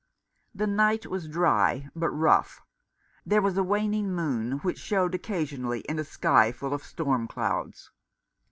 The 0.55 0.65
night 0.65 1.05
was 1.05 1.27
dry, 1.27 1.87
but 1.95 2.09
rough. 2.09 2.59
There 3.23 3.39
was 3.39 3.55
a 3.55 3.61
waning 3.61 4.11
moon, 4.15 4.53
which 4.63 4.79
showed 4.79 5.13
occasionally 5.13 5.81
in 5.81 5.99
a 5.99 6.03
sky 6.03 6.51
full 6.51 6.73
of 6.73 6.83
storm 6.83 7.27
clouds. 7.27 7.91